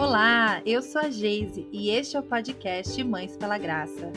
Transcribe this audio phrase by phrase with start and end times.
[0.00, 4.10] Olá, eu sou a Geise e este é o podcast Mães pela Graça.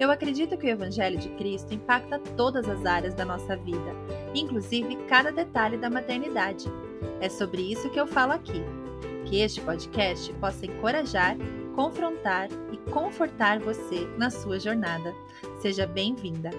[0.00, 3.94] Eu acredito que o Evangelho de Cristo impacta todas as áreas da nossa vida,
[4.34, 6.64] inclusive cada detalhe da maternidade.
[7.20, 8.64] É sobre isso que eu falo aqui.
[9.26, 11.36] Que este podcast possa encorajar,
[11.76, 15.14] confrontar e confortar você na sua jornada.
[15.60, 16.50] Seja bem-vinda!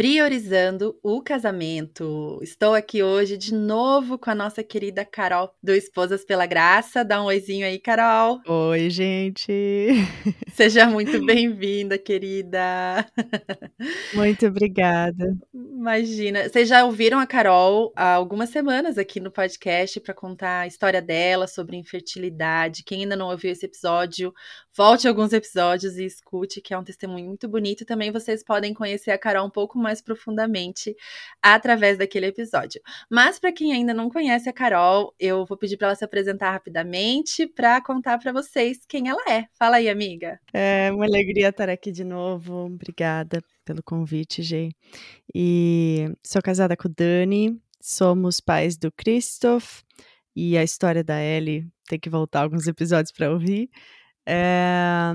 [0.00, 2.38] Priorizando o casamento.
[2.40, 7.04] Estou aqui hoje de novo com a nossa querida Carol do Esposas pela Graça.
[7.04, 8.40] Dá um oizinho aí, Carol.
[8.46, 9.52] Oi, gente.
[10.54, 13.06] Seja muito bem-vinda, querida.
[14.14, 15.36] Muito obrigada.
[15.52, 16.48] Imagina.
[16.48, 21.02] Vocês já ouviram a Carol há algumas semanas aqui no podcast para contar a história
[21.02, 22.84] dela sobre infertilidade.
[22.84, 24.32] Quem ainda não ouviu esse episódio,
[24.74, 27.84] volte alguns episódios e escute, que é um testemunho muito bonito.
[27.84, 30.94] Também vocês podem conhecer a Carol um pouco mais mais profundamente
[31.42, 32.80] através daquele episódio.
[33.10, 36.52] Mas para quem ainda não conhece a Carol, eu vou pedir para ela se apresentar
[36.52, 39.46] rapidamente para contar para vocês quem ela é.
[39.58, 40.38] Fala aí, amiga.
[40.54, 42.66] É uma alegria estar aqui de novo.
[42.66, 44.70] Obrigada pelo convite, Gê.
[45.34, 49.82] E sou casada com o Dani, somos pais do Christoph
[50.34, 53.68] e a história da Ellie tem que voltar alguns episódios para ouvir.
[54.24, 55.12] É,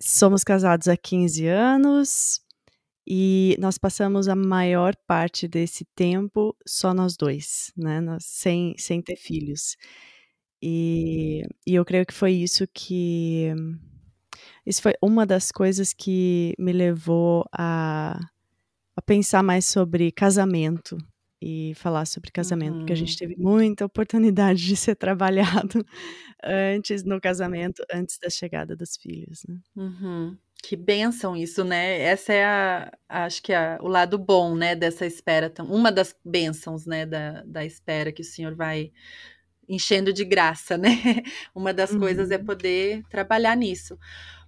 [0.00, 2.40] somos casados há 15 anos,
[3.06, 8.00] e nós passamos a maior parte desse tempo só nós dois, né?
[8.00, 9.76] Nós, sem, sem ter filhos.
[10.62, 13.52] E, e eu creio que foi isso que.
[14.64, 18.18] Isso foi uma das coisas que me levou a,
[18.96, 20.96] a pensar mais sobre casamento
[21.46, 22.78] e falar sobre casamento, uhum.
[22.78, 25.84] porque a gente teve muita oportunidade de ser trabalhado
[26.42, 29.44] antes no casamento, antes da chegada dos filhos.
[29.46, 29.58] Né?
[29.76, 30.38] Uhum.
[30.66, 32.00] Que benção isso, né?
[32.00, 36.86] Essa é a, acho que é o lado bom, né, dessa espera, uma das bênçãos,
[36.86, 38.90] né, da, da espera que o Senhor vai
[39.68, 41.22] enchendo de graça, né?
[41.54, 42.00] Uma das uhum.
[42.00, 42.44] coisas é uhum.
[42.44, 43.98] poder trabalhar nisso.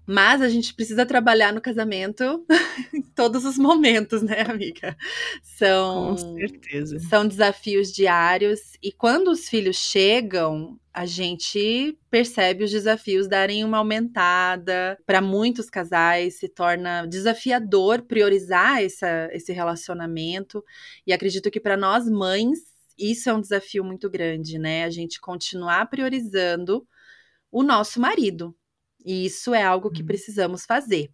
[0.06, 2.46] Mas a gente precisa trabalhar no casamento
[2.94, 4.96] em todos os momentos, né, amiga?
[5.42, 6.98] São, Com certeza.
[7.00, 8.60] São desafios diários.
[8.80, 14.96] E quando os filhos chegam, a gente percebe os desafios darem uma aumentada.
[15.04, 20.64] Para muitos casais, se torna desafiador priorizar essa, esse relacionamento.
[21.04, 22.60] E acredito que para nós mães,
[22.96, 24.84] isso é um desafio muito grande, né?
[24.84, 26.86] A gente continuar priorizando
[27.50, 28.54] o nosso marido,
[29.06, 30.06] e isso é algo que uhum.
[30.06, 31.08] precisamos fazer.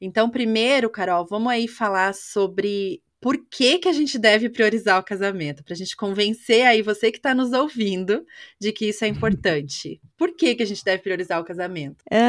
[0.00, 5.02] Então, primeiro, Carol, vamos aí falar sobre por que, que a gente deve priorizar o
[5.02, 8.22] casamento, para a gente convencer aí você que está nos ouvindo
[8.60, 9.98] de que isso é importante.
[10.14, 12.04] Por que, que a gente deve priorizar o casamento?
[12.10, 12.20] É,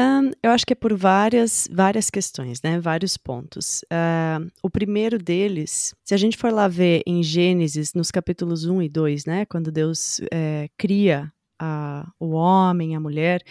[0.42, 2.80] eu acho que é por várias, várias questões, né?
[2.80, 3.82] Vários pontos.
[3.92, 8.80] Uh, o primeiro deles, se a gente for lá ver em Gênesis, nos capítulos 1
[8.80, 9.44] e 2, né?
[9.44, 13.42] Quando Deus é, cria a, o homem, a mulher,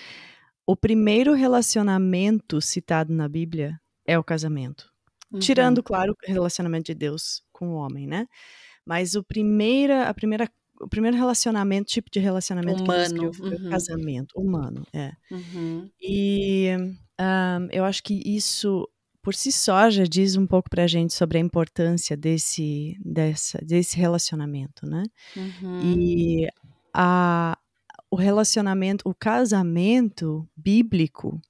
[0.65, 4.91] o primeiro relacionamento citado na Bíblia é o casamento.
[5.31, 5.39] Uhum.
[5.39, 8.27] Tirando, claro, o relacionamento de Deus com o homem, né?
[8.85, 10.49] Mas o primeira, a primeira,
[10.79, 13.03] o primeiro relacionamento, tipo de relacionamento humano.
[13.03, 13.67] que Deus criou foi uhum.
[13.67, 15.11] o casamento, humano, é.
[15.31, 15.89] Uhum.
[16.01, 16.69] E
[17.19, 18.87] um, eu acho que isso
[19.25, 23.97] por si só já diz um pouco pra gente sobre a importância desse, dessa, desse
[23.97, 25.01] relacionamento, né?
[25.35, 25.81] Uhum.
[25.81, 26.47] E
[26.93, 27.57] a,
[28.09, 31.41] o relacionamento, o casamento bíblico,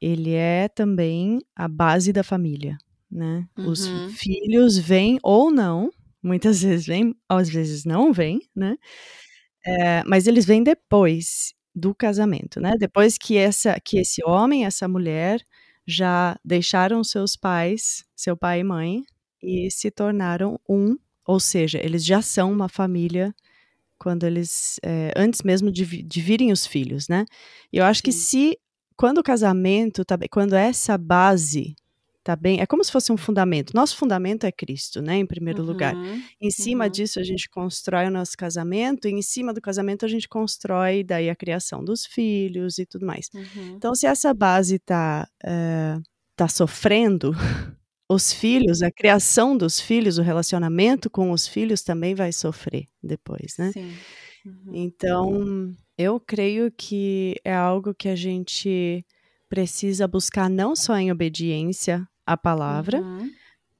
[0.00, 2.78] ele é também a base da família,
[3.10, 3.46] né?
[3.56, 3.68] Uhum.
[3.68, 5.90] Os filhos vêm ou não,
[6.22, 8.76] muitas vezes vêm, às vezes não vêm, né?
[9.64, 12.72] É, mas eles vêm depois do casamento, né?
[12.78, 15.42] Depois que essa, que esse homem, essa mulher
[15.86, 19.02] já deixaram seus pais, seu pai e mãe,
[19.42, 20.96] e se tornaram um,
[21.26, 23.34] ou seja, eles já são uma família
[24.00, 27.26] quando eles é, antes mesmo de, de virem os filhos, né?
[27.70, 28.04] E eu acho Sim.
[28.04, 28.58] que se
[28.96, 31.76] quando o casamento tá quando essa base
[32.22, 33.74] tá bem, é como se fosse um fundamento.
[33.74, 35.16] Nosso fundamento é Cristo, né?
[35.16, 35.94] Em primeiro uhum, lugar.
[36.40, 36.90] Em cima uhum.
[36.90, 41.02] disso a gente constrói o nosso casamento e em cima do casamento a gente constrói
[41.02, 43.28] daí a criação dos filhos e tudo mais.
[43.34, 43.74] Uhum.
[43.76, 45.96] Então se essa base tá é,
[46.36, 47.32] tá sofrendo
[48.10, 53.54] os filhos, a criação dos filhos, o relacionamento com os filhos também vai sofrer depois,
[53.56, 53.70] né?
[53.70, 53.92] Sim.
[54.44, 54.72] Uhum.
[54.72, 59.06] Então, eu creio que é algo que a gente
[59.48, 63.30] precisa buscar não só em obediência à palavra, uhum.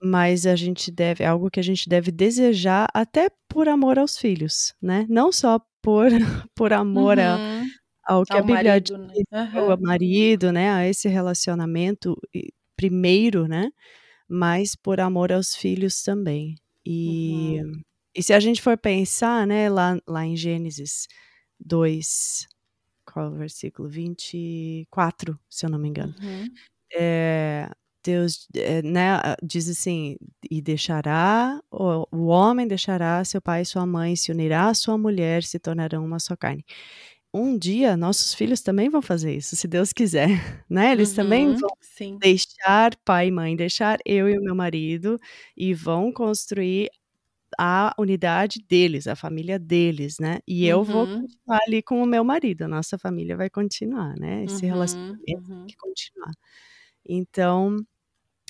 [0.01, 4.17] mas a gente deve, é algo que a gente deve desejar até por amor aos
[4.17, 5.07] filhos, né?
[5.09, 6.09] Não só por,
[6.55, 7.25] por amor uhum.
[7.25, 9.53] a, ao que ao a Bíblia marido, diz, né?
[9.57, 10.71] ao marido, né?
[10.71, 12.17] A esse relacionamento
[12.77, 13.73] primeiro, né?
[14.31, 16.55] Mas por amor aos filhos também.
[16.87, 17.83] E, uhum.
[18.15, 21.09] e se a gente for pensar, né, lá, lá em Gênesis,
[21.59, 22.47] 2,
[23.05, 23.89] qual é o versículo?
[23.89, 26.15] 24, se eu não me engano.
[26.23, 26.49] Uhum.
[26.95, 27.69] É,
[28.05, 30.17] Deus é, né, diz assim:
[30.49, 34.97] e deixará, o, o homem deixará seu pai e sua mãe, se unirá à sua
[34.97, 36.65] mulher, se tornarão uma só carne.
[37.33, 40.29] Um dia nossos filhos também vão fazer isso, se Deus quiser,
[40.69, 40.93] né?
[40.93, 42.19] Eles uhum, também vão sim.
[42.19, 45.19] deixar pai e mãe, deixar eu e o meu marido
[45.57, 46.91] e vão construir
[47.59, 50.41] a unidade deles, a família deles, né?
[50.47, 51.21] E eu vou uhum.
[51.23, 54.45] continuar ali com o meu marido, a nossa família vai continuar, né?
[54.45, 55.67] Esse uhum, relacionamento tem uhum.
[55.67, 56.33] que continuar.
[57.09, 57.77] Então,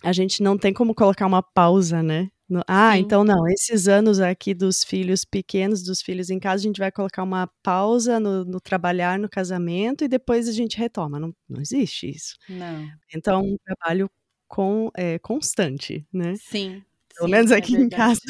[0.02, 2.28] a gente não tem como colocar uma pausa, né?
[2.50, 3.02] No, ah, Sim.
[3.02, 6.90] então não, esses anos aqui dos filhos pequenos, dos filhos em casa, a gente vai
[6.90, 11.20] colocar uma pausa no, no trabalhar, no casamento e depois a gente retoma.
[11.20, 12.34] Não, não existe isso.
[12.48, 12.88] Não.
[13.14, 14.10] Então, um trabalho
[14.48, 16.34] com, é, constante, né?
[16.36, 16.82] Sim.
[17.14, 18.20] Pelo Sim, menos é aqui é em casa.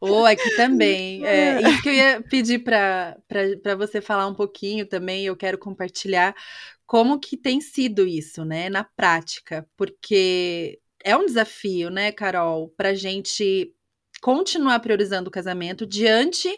[0.00, 1.24] Ou aqui também.
[1.24, 3.16] É, isso que eu ia pedir para
[3.76, 6.34] você falar um pouquinho também, eu quero compartilhar
[6.86, 12.94] como que tem sido isso, né, na prática, porque é um desafio, né, Carol, para
[12.94, 13.74] gente
[14.20, 16.48] continuar priorizando o casamento diante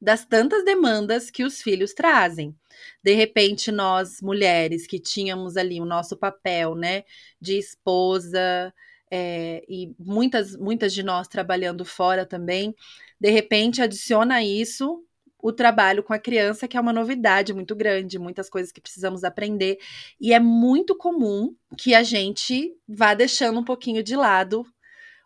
[0.00, 2.56] das tantas demandas que os filhos trazem.
[3.02, 7.04] De repente, nós mulheres que tínhamos ali o nosso papel, né,
[7.40, 8.72] de esposa,
[9.10, 12.74] é, e muitas, muitas de nós trabalhando fora também,
[13.20, 15.04] de repente adiciona isso
[15.42, 19.24] o trabalho com a criança, que é uma novidade muito grande, muitas coisas que precisamos
[19.24, 19.78] aprender.
[20.20, 24.64] E é muito comum que a gente vá deixando um pouquinho de lado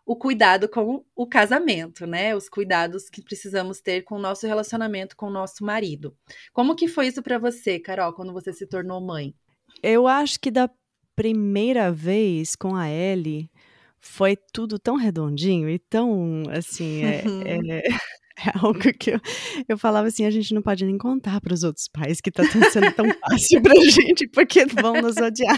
[0.05, 2.35] o cuidado com o casamento, né?
[2.35, 6.15] Os cuidados que precisamos ter com o nosso relacionamento com o nosso marido.
[6.53, 9.33] Como que foi isso para você, Carol, quando você se tornou mãe?
[9.81, 10.69] Eu acho que da
[11.15, 13.49] primeira vez com a Ellie
[13.99, 17.23] foi tudo tão redondinho e tão assim, é,
[17.81, 17.83] é
[18.37, 19.19] é algo que eu,
[19.67, 22.43] eu falava assim, a gente não pode nem contar para os outros pais que está
[22.69, 25.57] sendo tão fácil para a gente, porque vão nos odiar.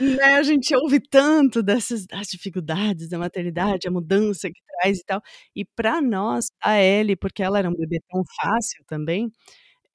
[0.00, 5.04] né, a gente ouve tanto dessas das dificuldades da maternidade, a mudança que traz e
[5.04, 5.22] tal.
[5.54, 9.30] E para nós, a Ellie, porque ela era um bebê tão fácil também,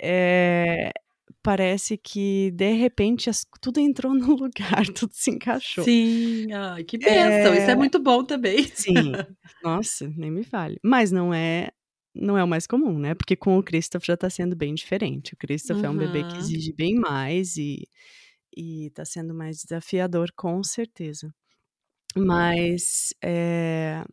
[0.01, 0.91] é,
[1.43, 5.83] parece que de repente as, tudo entrou no lugar, tudo se encaixou.
[5.83, 7.61] Sim, ai, que bênção, é...
[7.61, 8.63] isso é muito bom também.
[8.73, 8.93] Sim,
[9.61, 10.79] nossa, nem me fale.
[10.81, 11.69] Mas não é
[12.15, 13.15] não é o mais comum, né?
[13.15, 15.33] Porque com o Christoph já tá sendo bem diferente.
[15.33, 15.85] O Christoph uhum.
[15.85, 17.87] é um bebê que exige bem mais e,
[18.55, 21.33] e tá sendo mais desafiador, com certeza.
[22.15, 24.05] Mas é,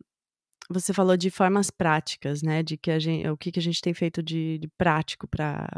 [0.67, 2.63] você falou de formas práticas, né?
[2.63, 5.69] De que a gente, o que, que a gente tem feito de, de prático para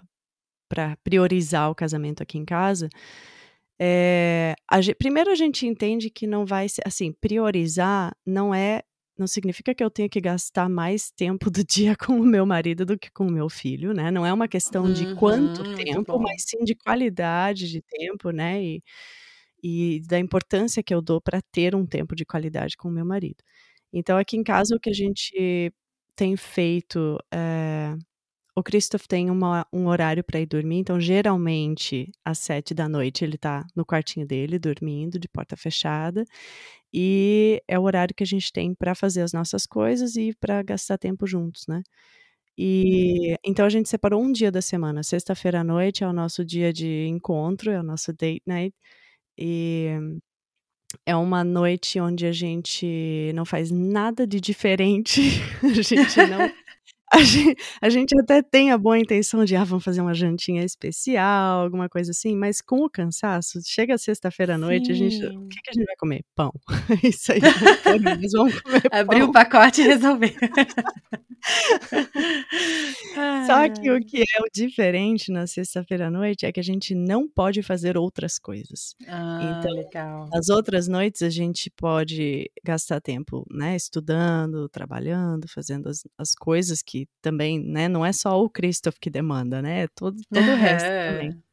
[0.74, 2.90] para priorizar o casamento aqui em casa,
[3.80, 8.82] é, a, primeiro a gente entende que não vai ser assim, priorizar não é
[9.16, 12.84] não significa que eu tenha que gastar mais tempo do dia com o meu marido
[12.84, 14.10] do que com o meu filho, né?
[14.10, 18.64] Não é uma questão de uhum, quanto tempo, mas sim de qualidade de tempo, né?
[18.64, 18.84] E,
[19.64, 23.06] e da importância que eu dou para ter um tempo de qualidade com o meu
[23.06, 23.44] marido.
[23.94, 25.72] Então, aqui em casa, o que a gente
[26.16, 27.96] tem feito é,
[28.56, 33.24] o Christoph tem uma, um horário para ir dormir, então geralmente às sete da noite
[33.24, 36.24] ele tá no quartinho dele, dormindo, de porta fechada,
[36.94, 40.62] e é o horário que a gente tem para fazer as nossas coisas e para
[40.62, 41.82] gastar tempo juntos, né?
[42.58, 45.04] E então a gente separou um dia da semana.
[45.04, 48.76] Sexta-feira à noite é o nosso dia de encontro, é o nosso date night.
[49.38, 49.88] E
[51.06, 55.22] é uma noite onde a gente não faz nada de diferente.
[55.64, 56.52] a gente não
[57.14, 60.64] a gente, a gente até tem a boa intenção de, ah, vamos fazer uma jantinha
[60.64, 65.48] especial, alguma coisa assim, mas com o cansaço, chega sexta-feira à noite, a gente, o
[65.48, 66.26] que, que, a gente vai comer?
[66.36, 66.52] Pão.
[67.04, 67.40] Isso aí,
[67.84, 70.36] vamos, vamos comer Abrir o pacote e resolver.
[73.46, 76.96] Só que o que é o diferente na sexta-feira à noite é que a gente
[76.96, 78.96] não pode fazer outras coisas.
[79.08, 80.30] Ah, então, legal.
[80.34, 86.82] As outras noites a gente pode gastar tempo, né, estudando, trabalhando, fazendo as, as coisas
[86.82, 90.88] que também, né, não é só o Christoph que demanda, né, todo, todo o resto
[91.10, 91.44] também.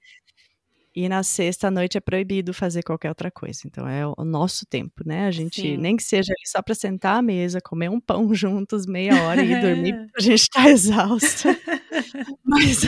[0.94, 3.60] E na sexta noite é proibido fazer qualquer outra coisa.
[3.64, 5.26] Então é o nosso tempo, né?
[5.26, 5.76] A gente, Sim.
[5.76, 9.52] nem que seja só para sentar à mesa, comer um pão juntos meia hora e
[9.52, 11.56] ir dormir, a gente tá exausta.
[12.44, 12.82] Mas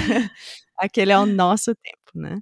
[0.77, 2.41] aquele é o nosso tempo, né?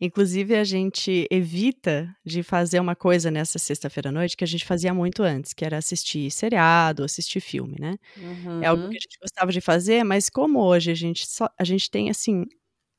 [0.00, 4.64] Inclusive, a gente evita de fazer uma coisa nessa sexta-feira à noite que a gente
[4.64, 7.96] fazia muito antes, que era assistir seriado, assistir filme, né?
[8.16, 8.62] Uhum.
[8.62, 11.64] É algo que a gente gostava de fazer, mas como hoje a gente só, a
[11.64, 12.44] gente tem assim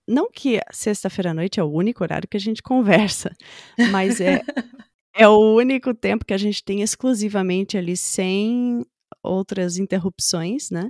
[0.07, 3.31] não que sexta-feira à noite é o único horário que a gente conversa,
[3.91, 4.41] mas é,
[5.15, 8.85] é o único tempo que a gente tem exclusivamente ali sem
[9.23, 10.89] outras interrupções, né?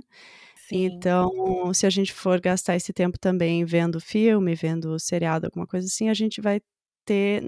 [0.72, 0.84] Sim.
[0.84, 5.86] Então, se a gente for gastar esse tempo também vendo filme, vendo seriado, alguma coisa
[5.86, 6.60] assim, a gente vai
[7.04, 7.42] ter,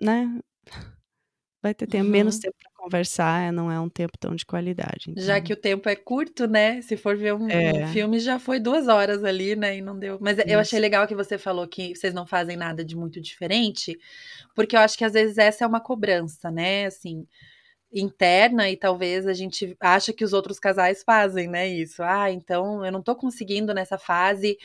[0.00, 0.40] né?
[1.62, 2.10] Vai ter tempo, uhum.
[2.10, 5.10] menos tempo para conversar, não é um tempo tão de qualidade.
[5.10, 5.22] Então...
[5.22, 6.82] Já que o tempo é curto, né?
[6.82, 7.84] Se for ver um, é.
[7.84, 9.76] um, filme, já foi duas horas ali, né?
[9.76, 10.18] E não deu.
[10.20, 10.48] Mas Isso.
[10.48, 13.96] eu achei legal que você falou que vocês não fazem nada de muito diferente,
[14.56, 16.86] porque eu acho que às vezes essa é uma cobrança, né?
[16.86, 17.24] Assim,
[17.92, 21.68] interna e talvez a gente acha que os outros casais fazem, né?
[21.68, 22.02] Isso.
[22.02, 24.56] Ah, então eu não tô conseguindo nessa fase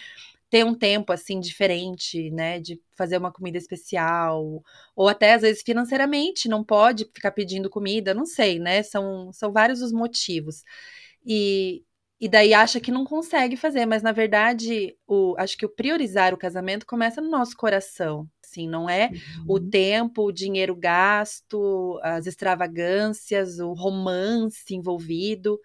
[0.50, 4.64] ter um tempo assim diferente, né, de fazer uma comida especial,
[4.96, 8.82] ou até às vezes financeiramente não pode ficar pedindo comida, não sei, né?
[8.84, 10.64] São, são vários os motivos.
[11.26, 11.84] E,
[12.20, 16.34] e daí acha que não consegue fazer, mas na verdade, o, acho que o priorizar
[16.34, 18.28] o casamento começa no nosso coração.
[18.58, 19.46] Assim, não é uhum.
[19.48, 25.60] o tempo, o dinheiro gasto, as extravagâncias, o romance envolvido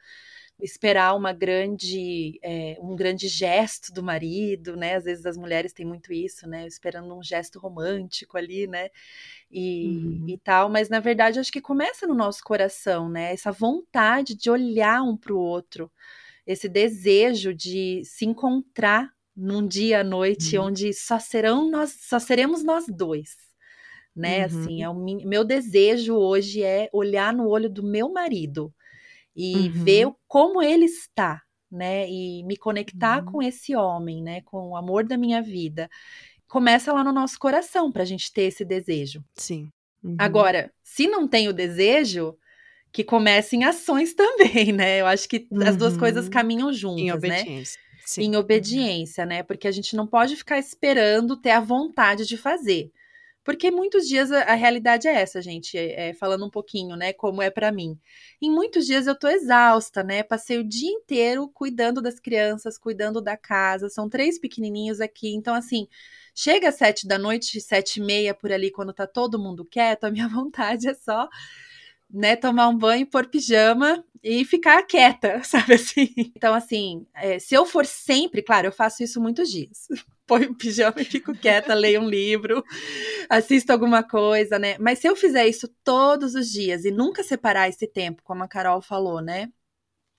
[0.61, 4.94] esperar uma grande, é, um grande gesto do marido, né?
[4.94, 6.64] Às vezes as mulheres têm muito isso, né?
[6.68, 8.88] Esperando um gesto romântico ali, né?
[9.50, 10.26] E, uhum.
[10.28, 13.32] e tal, mas na verdade acho que começa no nosso coração, né?
[13.32, 15.90] Essa vontade de olhar um para o outro,
[16.46, 20.67] esse desejo de se encontrar num dia à noite uhum.
[20.67, 23.31] onde só serão nós, só seremos nós dois.
[24.15, 24.45] Né, uhum.
[24.45, 28.71] assim, é o meu desejo hoje é olhar no olho do meu marido
[29.35, 29.85] e uhum.
[29.85, 32.07] ver como ele está, né?
[32.11, 33.33] E me conectar uhum.
[33.33, 34.43] com esse homem, né?
[34.43, 35.89] Com o amor da minha vida.
[36.47, 39.25] Começa lá no nosso coração para a gente ter esse desejo.
[39.35, 39.71] Sim.
[40.05, 40.17] Uhum.
[40.19, 42.37] Agora, se não tem o desejo,
[42.93, 45.01] que comece em ações também, né?
[45.01, 46.31] Eu acho que as duas coisas uhum.
[46.31, 47.15] caminham juntas, em né?
[47.15, 47.81] obediência.
[47.81, 47.91] né?
[48.04, 48.23] Sim.
[48.23, 49.42] Em obediência, né?
[49.42, 52.92] Porque a gente não pode ficar esperando ter a vontade de fazer.
[53.44, 57.12] Porque muitos dias a, a realidade é essa, gente, é, é, falando um pouquinho, né,
[57.12, 57.99] como é para mim.
[58.40, 60.23] Em muitos dias eu tô exausta, né?
[60.23, 63.88] Passei o dia inteiro cuidando das crianças, cuidando da casa.
[63.88, 65.88] São três pequenininhos aqui, então assim,
[66.35, 70.04] chega às sete da noite, sete e meia por ali, quando tá todo mundo quieto,
[70.04, 71.28] a minha vontade é só
[72.12, 76.12] né, tomar um banho, pôr pijama e ficar quieta, sabe assim?
[76.37, 79.88] Então, assim, é, se eu for sempre, claro, eu faço isso muitos dias.
[80.26, 82.64] Põe o pijama e fico quieta, leio um livro,
[83.28, 84.76] assisto alguma coisa, né?
[84.78, 88.49] Mas se eu fizer isso todos os dias e nunca separar esse tempo, como a
[88.49, 89.49] Carol falou, né?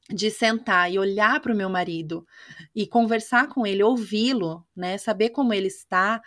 [0.10, 2.28] De sentar e olhar para o meu marido
[2.76, 4.98] e conversar com ele, ouvi-lo, né?
[4.98, 6.22] Saber como ele está,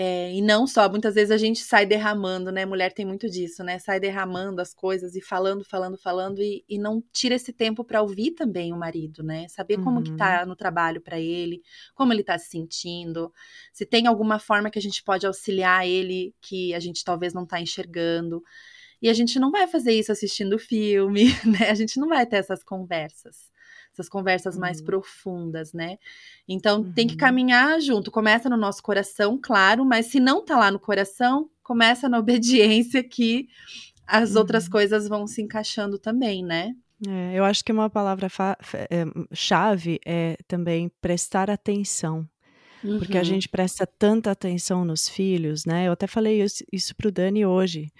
[0.00, 2.64] é, e não só, muitas vezes a gente sai derramando, né?
[2.64, 3.80] Mulher tem muito disso, né?
[3.80, 8.00] Sai derramando as coisas e falando, falando, falando, e, e não tira esse tempo para
[8.00, 9.48] ouvir também o marido, né?
[9.48, 10.04] Saber como uhum.
[10.04, 11.62] que tá no trabalho para ele,
[11.96, 13.32] como ele tá se sentindo,
[13.72, 17.44] se tem alguma forma que a gente pode auxiliar ele que a gente talvez não
[17.44, 18.40] tá enxergando.
[19.02, 21.70] E a gente não vai fazer isso assistindo filme, né?
[21.70, 23.50] A gente não vai ter essas conversas
[23.98, 24.60] essas conversas uhum.
[24.60, 25.98] mais profundas, né?
[26.48, 26.92] Então uhum.
[26.92, 27.18] tem que uhum.
[27.18, 28.10] caminhar junto.
[28.10, 33.02] Começa no nosso coração, claro, mas se não tá lá no coração, começa na obediência
[33.02, 33.48] que
[34.06, 34.38] as uhum.
[34.38, 36.74] outras coisas vão se encaixando também, né?
[37.06, 38.28] É, eu acho que uma palavra
[38.90, 42.28] é, chave é também prestar atenção.
[42.82, 42.98] Uhum.
[42.98, 43.24] Porque a uhum.
[43.24, 45.88] gente presta tanta atenção nos filhos, né?
[45.88, 47.92] Eu até falei isso, isso pro Dani hoje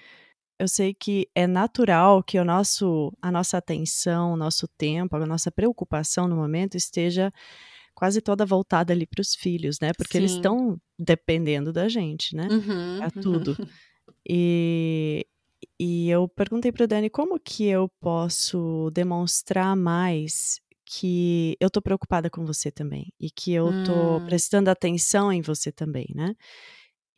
[0.58, 5.26] eu sei que é natural que o nosso, a nossa atenção, o nosso tempo, a
[5.26, 7.32] nossa preocupação no momento esteja
[7.94, 9.92] quase toda voltada ali para os filhos, né?
[9.92, 10.18] Porque Sim.
[10.18, 12.48] eles estão dependendo da gente, né?
[12.50, 13.56] Uhum, é tudo.
[13.58, 13.66] Uhum.
[14.28, 15.26] E,
[15.78, 21.82] e eu perguntei para o Dani como que eu posso demonstrar mais que eu tô
[21.82, 24.20] preocupada com você também e que eu tô hum.
[24.20, 26.34] prestando atenção em você também, né?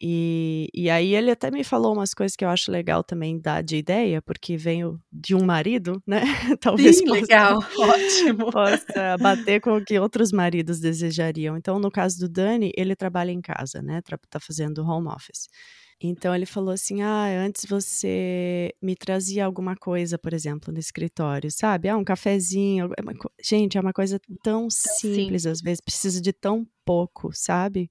[0.03, 3.63] E, e aí ele até me falou umas coisas que eu acho legal também dar
[3.63, 6.23] de ideia, porque venho de um marido, né?
[6.61, 8.51] Talvez Sim, possa, legal, ótimo.
[8.51, 11.55] possa bater com o que outros maridos desejariam.
[11.55, 14.01] Então, no caso do Dani, ele trabalha em casa, né?
[14.31, 15.49] Tá fazendo home office.
[16.03, 21.51] Então ele falou assim: ah, antes você me trazia alguma coisa, por exemplo, no escritório,
[21.51, 21.91] sabe?
[21.91, 22.87] Ah, um cafezinho.
[22.87, 25.51] É gente, é uma coisa tão simples, Sim.
[25.51, 27.91] às vezes precisa de tão pouco, sabe?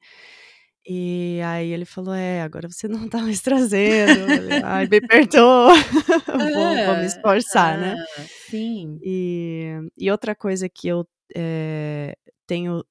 [0.92, 4.26] E aí ele falou: É, agora você não tá mais trazendo.
[4.66, 5.76] Ai, me perdoa.
[6.26, 7.96] vou, vou, me esforçar, né?
[8.50, 9.00] Sim.
[9.04, 12.16] E, e outra coisa que eu é,
[12.48, 12.84] tenho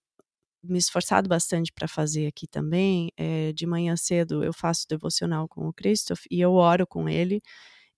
[0.63, 5.67] me esforçado bastante para fazer aqui também é de manhã cedo eu faço devocional com
[5.67, 7.43] o Christoph e eu oro com ele.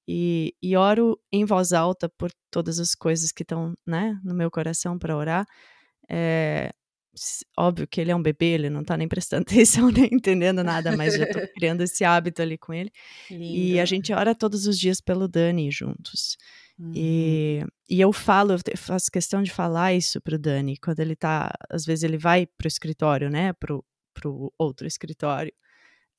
[0.09, 4.51] E, e oro em voz alta por todas as coisas que estão né, no meu
[4.51, 5.47] coração para orar.
[6.09, 6.73] É,
[7.59, 10.97] óbvio que ele é um bebê, ele não tá nem prestando atenção, nem entendendo nada,
[10.97, 12.91] mas já tô criando esse hábito ali com ele.
[13.31, 13.45] Lindo.
[13.45, 16.37] E a gente ora todos os dias pelo Dani juntos.
[16.79, 16.93] Uhum.
[16.95, 21.53] E, e eu falo, eu faço questão de falar isso pro Dani, quando ele tá,
[21.69, 23.85] às vezes ele vai pro escritório, né, pro,
[24.15, 25.53] pro outro escritório,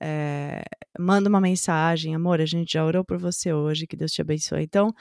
[0.03, 0.63] é,
[1.00, 4.63] manda uma mensagem, amor, a gente já orou por você hoje, que Deus te abençoe.
[4.63, 4.91] Então,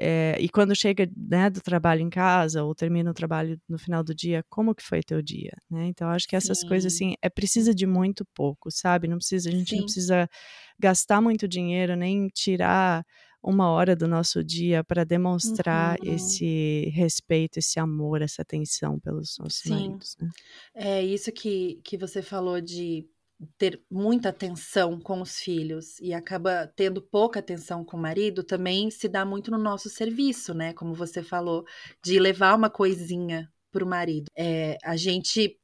[0.00, 4.04] é, e quando chega né, do trabalho em casa ou termina o trabalho no final
[4.04, 5.52] do dia, como que foi teu dia?
[5.68, 5.86] Né?
[5.86, 6.68] Então, acho que essas Sim.
[6.68, 9.08] coisas assim é precisa de muito pouco, sabe?
[9.08, 9.76] Não precisa, a gente Sim.
[9.78, 10.30] não precisa
[10.78, 13.04] gastar muito dinheiro nem tirar
[13.42, 16.14] uma hora do nosso dia para demonstrar uhum.
[16.14, 19.70] esse respeito, esse amor, essa atenção pelos nossos Sim.
[19.70, 20.16] maridos.
[20.20, 20.28] Né?
[20.74, 23.08] É isso que, que você falou de
[23.56, 28.90] ter muita atenção com os filhos e acaba tendo pouca atenção com o marido, também
[28.90, 30.72] se dá muito no nosso serviço, né?
[30.72, 31.64] Como você falou,
[32.02, 34.26] de levar uma coisinha para o marido.
[34.36, 35.58] É, a gente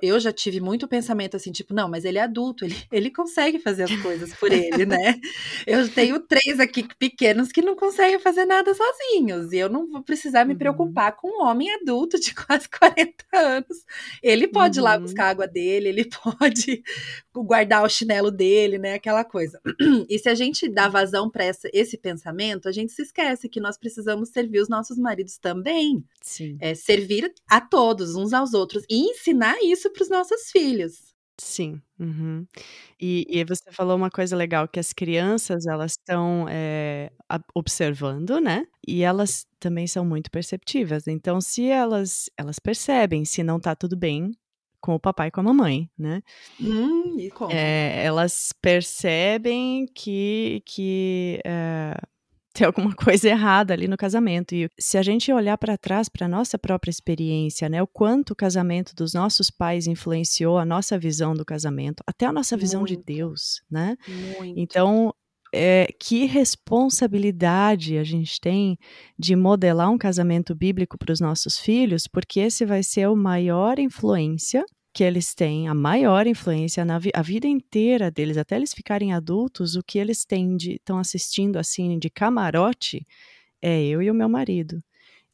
[0.00, 3.58] eu já tive muito pensamento assim, tipo, não, mas ele é adulto, ele, ele consegue
[3.58, 5.18] fazer as coisas por ele, né?
[5.66, 10.02] Eu tenho três aqui pequenos que não conseguem fazer nada sozinhos, e eu não vou
[10.02, 10.58] precisar me uhum.
[10.58, 13.84] preocupar com um homem adulto de quase 40 anos.
[14.22, 14.84] Ele pode uhum.
[14.84, 15.02] ir lá uhum.
[15.02, 16.82] buscar a água dele, ele pode
[17.34, 18.94] guardar o chinelo dele, né?
[18.94, 19.60] Aquela coisa.
[20.08, 23.78] E se a gente dá vazão para esse pensamento, a gente se esquece que nós
[23.78, 26.04] precisamos servir os nossos maridos também.
[26.20, 26.56] Sim.
[26.60, 31.12] É, servir a todos, uns aos outros, e ensinar ensinar isso para os nossos filhos.
[31.38, 32.46] Sim, uhum.
[33.00, 37.10] E, e, você falou uma coisa legal, que as crianças, elas estão é,
[37.54, 38.66] observando, né?
[38.86, 41.08] E elas também são muito perceptivas.
[41.08, 44.30] Então, se elas, elas percebem se não tá tudo bem
[44.80, 46.22] com o papai e com a mamãe, né?
[46.60, 47.50] Hum, e como?
[47.50, 51.94] É, elas percebem que, que é,
[52.52, 54.54] tem alguma coisa errada ali no casamento.
[54.54, 58.32] E se a gente olhar para trás, para a nossa própria experiência, né, o quanto
[58.32, 62.80] o casamento dos nossos pais influenciou a nossa visão do casamento, até a nossa visão
[62.80, 62.96] Muito.
[62.96, 63.96] de Deus, né?
[64.38, 64.58] Muito.
[64.58, 65.14] Então,
[65.54, 68.78] é, que responsabilidade a gente tem
[69.18, 73.78] de modelar um casamento bíblico para os nossos filhos, porque esse vai ser a maior
[73.78, 78.74] influência que eles têm a maior influência na vi a vida inteira deles, até eles
[78.74, 83.06] ficarem adultos, o que eles têm de estão assistindo assim de camarote
[83.62, 84.82] é eu e o meu marido.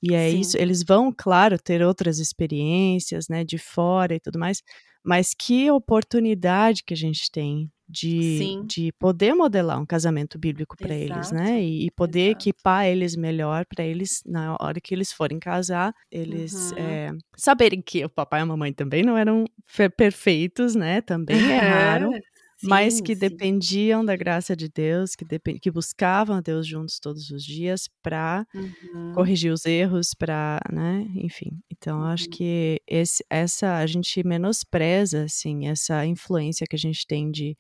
[0.03, 0.40] E é Sim.
[0.40, 4.62] isso, eles vão, claro, ter outras experiências, né, de fora e tudo mais,
[5.05, 10.94] mas que oportunidade que a gente tem de, de poder modelar um casamento bíblico para
[10.94, 11.62] eles, né?
[11.62, 12.48] E, e poder exato.
[12.48, 16.79] equipar eles melhor para eles, na hora que eles forem casar, eles uhum.
[16.79, 19.44] é, saberem que o papai e a mamãe também não eram
[19.96, 21.01] perfeitos, né?
[21.01, 22.12] Também erraram.
[22.59, 23.21] Sim, mas que sim.
[23.21, 25.25] dependiam da graça de Deus, que,
[25.61, 29.12] que buscavam a Deus juntos todos os dias para uhum.
[29.14, 31.61] corrigir os erros, para, né, enfim.
[31.71, 32.07] Então, uhum.
[32.07, 37.57] acho que esse, essa a gente menospreza assim essa influência que a gente tem de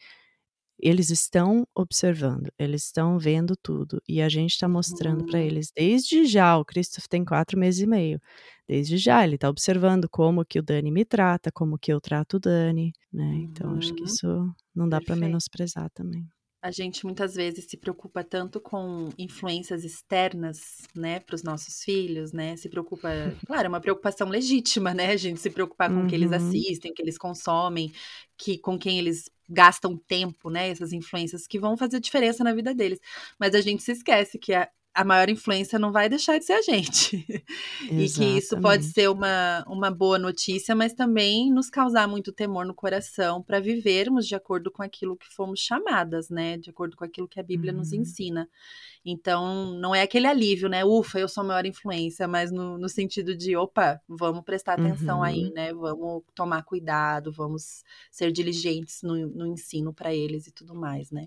[0.78, 5.44] eles estão observando, eles estão vendo tudo e a gente está mostrando para uhum.
[5.44, 6.56] eles desde já.
[6.56, 8.20] O Christopher tem quatro meses e meio.
[8.66, 12.36] Desde já ele está observando como que o Dani me trata, como que eu trato
[12.36, 13.34] o Dani, né?
[13.42, 14.06] Então acho que uhum.
[14.06, 16.26] isso não dá para menosprezar também.
[16.60, 20.58] A gente muitas vezes se preocupa tanto com influências externas,
[20.94, 22.56] né, para os nossos filhos, né?
[22.56, 23.08] Se preocupa,
[23.46, 25.12] claro, é uma preocupação legítima, né?
[25.12, 26.36] A gente se preocupar com o que eles uhum.
[26.36, 27.92] assistem, o que eles consomem,
[28.36, 30.68] que com quem eles gastam tempo, né?
[30.68, 33.00] Essas influências que vão fazer diferença na vida deles.
[33.38, 36.54] Mas a gente se esquece que a, a maior influência não vai deixar de ser
[36.54, 37.24] a gente.
[37.90, 42.66] e que isso pode ser uma, uma boa notícia, mas também nos causar muito temor
[42.66, 46.56] no coração para vivermos de acordo com aquilo que fomos chamadas, né?
[46.58, 47.78] De acordo com aquilo que a Bíblia uhum.
[47.78, 48.48] nos ensina.
[49.10, 50.84] Então, não é aquele alívio, né?
[50.84, 55.18] Ufa, eu sou a maior influência, mas no, no sentido de, opa, vamos prestar atenção
[55.18, 55.24] uhum.
[55.24, 55.72] aí, né?
[55.72, 61.26] Vamos tomar cuidado, vamos ser diligentes no, no ensino para eles e tudo mais, né?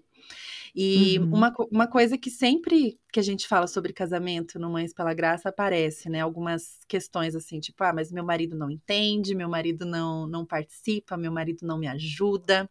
[0.76, 1.34] E uhum.
[1.34, 5.50] uma, uma coisa que sempre que a gente fala sobre casamento no Mães pela Graça
[5.50, 6.22] aparece, né?
[6.22, 11.18] Algumas questões assim, tipo, ah, mas meu marido não entende, meu marido não, não participa,
[11.18, 12.70] meu marido não me ajuda.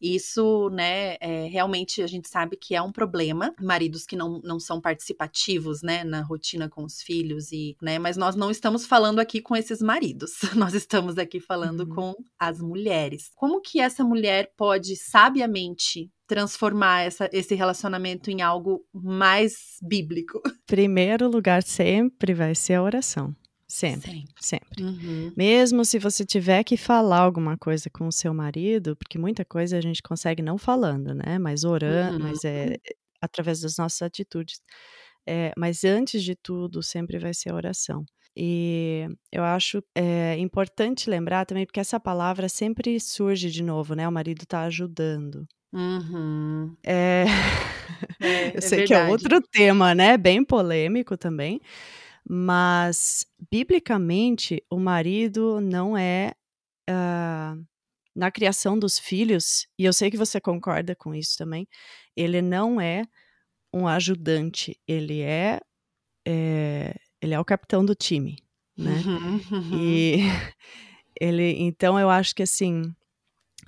[0.00, 4.58] Isso, né, é, realmente a gente sabe que é um problema, maridos que não, não
[4.58, 9.18] são participativos, né, na rotina com os filhos e, né, mas nós não estamos falando
[9.18, 11.94] aqui com esses maridos, nós estamos aqui falando uhum.
[11.94, 13.30] com as mulheres.
[13.34, 20.40] Como que essa mulher pode sabiamente transformar essa, esse relacionamento em algo mais bíblico?
[20.66, 23.34] Primeiro lugar sempre vai ser a oração.
[23.72, 24.82] Sempre, sempre.
[24.82, 24.84] sempre.
[24.84, 25.32] Uhum.
[25.34, 29.78] Mesmo se você tiver que falar alguma coisa com o seu marido, porque muita coisa
[29.78, 31.38] a gente consegue não falando, né?
[31.38, 32.22] Mas orando, uhum.
[32.22, 32.76] mas é
[33.22, 34.60] através das nossas atitudes.
[35.26, 38.04] É, mas antes de tudo, sempre vai ser a oração.
[38.36, 44.08] E eu acho é, importante lembrar também, porque essa palavra sempre surge de novo, né?
[44.08, 45.46] O marido está ajudando.
[45.72, 46.76] Uhum.
[46.84, 47.24] É...
[48.20, 50.16] É, Eu é sei que é outro tema, né?
[50.16, 51.60] Bem polêmico também.
[52.28, 56.32] Mas, biblicamente, o marido não é.
[56.88, 57.56] ah,
[58.14, 61.66] na criação dos filhos, e eu sei que você concorda com isso também,
[62.16, 63.04] ele não é
[63.72, 65.60] um ajudante, ele é.
[66.26, 68.36] é, ele é o capitão do time,
[68.76, 69.02] né?
[69.06, 69.78] Uhum, uhum.
[69.80, 70.18] E
[71.20, 72.82] ele, então eu acho que assim,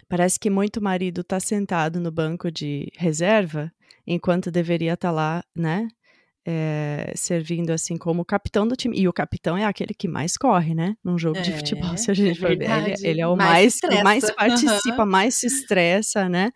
[0.09, 3.72] parece que muito marido tá sentado no banco de reserva,
[4.07, 5.88] enquanto deveria estar lá, né?
[6.46, 8.98] Eh, servindo assim como capitão do time.
[8.98, 10.96] E o capitão é aquele que mais corre, né?
[11.02, 12.70] Num jogo de futebol, É, se a gente é for ver.
[12.70, 16.50] Ele, ele é o Mais mais, mais participa, mais se estressa, né?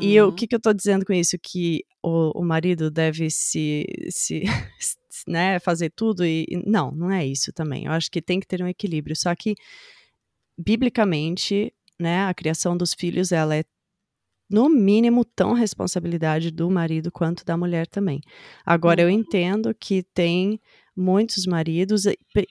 [0.00, 0.34] E eu- o Uhum.
[0.34, 1.36] que, que eu tô dizendo com isso?
[1.40, 4.42] Que o, o marido deve se, se
[5.26, 6.44] né, fazer tudo e.
[6.48, 7.84] e- Não, não é isso também.
[7.86, 9.14] Eu acho que tem que ter um equilíbrio.
[9.16, 9.54] Só que,
[10.58, 13.64] biblicamente, né, a criação dos filhos, ela é,
[14.50, 18.20] no mínimo, tão responsabilidade do marido quanto da mulher também.
[18.64, 19.14] Agora, eu Uhum.
[19.14, 20.60] entendo que tem
[20.96, 22.04] muitos maridos,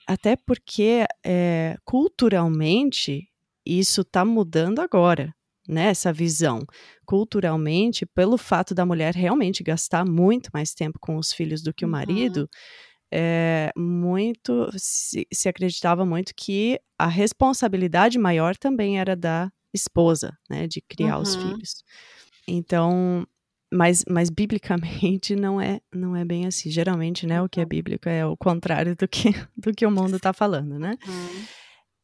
[0.06, 3.28] até porque é, culturalmente
[3.66, 5.32] isso está mudando agora,
[5.68, 5.86] né?
[5.86, 6.60] Essa visão.
[7.06, 11.84] Culturalmente, pelo fato da mulher realmente gastar muito mais tempo com os filhos do que
[11.84, 11.92] o Uhum.
[11.92, 12.48] marido,
[13.12, 20.66] é, muito se, se acreditava muito que a responsabilidade maior também era da esposa, né?
[20.66, 21.40] De criar os Uhum.
[21.42, 21.82] filhos.
[22.46, 23.26] Então,
[23.72, 26.70] mas, mas biblicamente não é não é bem assim.
[26.70, 30.16] Geralmente, né, o que é bíblico é o contrário do que, do que o mundo
[30.16, 30.96] está falando, né?
[31.06, 31.44] Uhum.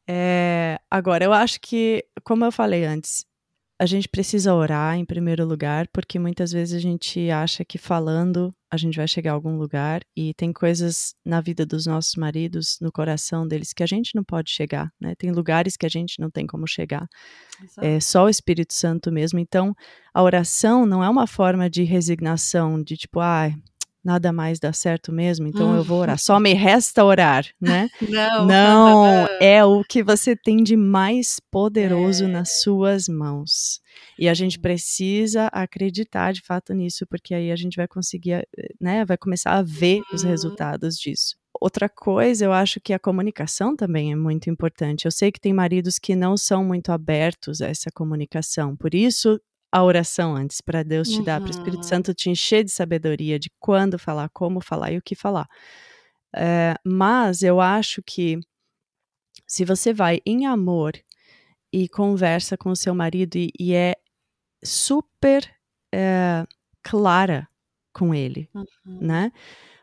[0.09, 3.25] É, agora, eu acho que, como eu falei antes,
[3.79, 8.53] a gente precisa orar em primeiro lugar, porque muitas vezes a gente acha que falando
[8.71, 12.77] a gente vai chegar a algum lugar e tem coisas na vida dos nossos maridos,
[12.79, 15.13] no coração deles, que a gente não pode chegar, né?
[15.15, 17.05] Tem lugares que a gente não tem como chegar
[17.61, 17.85] Exato.
[17.85, 19.39] é só o Espírito Santo mesmo.
[19.39, 19.75] Então,
[20.13, 23.51] a oração não é uma forma de resignação, de tipo, ah,
[24.03, 26.17] nada mais dá certo mesmo, então eu vou orar.
[26.19, 27.87] Só me resta orar, né?
[28.01, 28.45] Não.
[28.47, 32.27] Não, é o que você tem de mais poderoso É.
[32.27, 33.79] nas suas mãos.
[34.17, 38.47] E a gente precisa acreditar de fato nisso, porque aí a gente vai conseguir, eh,
[38.79, 40.29] né, vai começar a ver os Uhum.
[40.29, 41.35] resultados disso.
[41.59, 45.05] Outra coisa, eu acho que a comunicação também é muito importante.
[45.05, 49.39] Eu sei que tem maridos que não são muito abertos a essa comunicação, por isso
[49.71, 51.83] a oração antes, para Deus te dar, para o Espírito Uhum.
[51.83, 55.47] Santo te encher de sabedoria de quando falar, como falar e o que falar.
[56.35, 58.39] É, mas eu acho que
[59.47, 60.93] se você vai em amor
[61.73, 63.95] e conversa com o seu marido e, e é
[64.63, 65.49] super
[65.93, 66.45] é,
[66.83, 67.47] clara
[67.93, 68.65] com ele, Uhum.
[69.01, 69.31] né?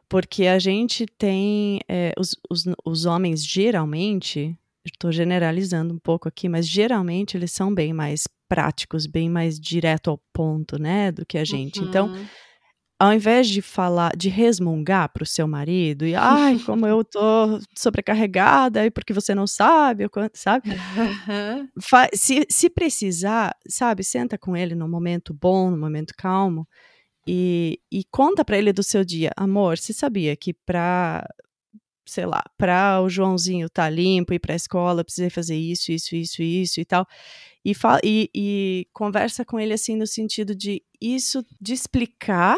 [0.09, 1.81] Porque a gente tem.
[1.89, 4.59] é, os, os, os homens geralmente,
[4.95, 10.11] estou generalizando um pouco aqui, mas geralmente eles são bem mais práticos, bem mais direto
[10.11, 11.13] ao ponto, né?
[11.13, 11.85] Do que a gente.
[11.85, 12.25] Então, Uhum.
[13.01, 17.61] ao invés de falar, de resmungar para o seu marido e ai, como eu tô
[17.77, 20.69] sobrecarregada e porque você não sabe, sabe?
[21.81, 26.67] Fa- se, se precisar, sabe, senta com ele num momento bom, num momento calmo
[27.27, 29.33] e, e conta para ele do seu dia.
[29.37, 31.27] Amor, você sabia que pra,
[32.09, 35.93] sei lá, pra o Joãozinho tá limpo e ir pra escola, eu precisei fazer isso,
[35.93, 37.07] isso, isso, isso e tal.
[37.65, 42.57] E, fa- e, e conversa com ele assim no sentido de isso, de explicar,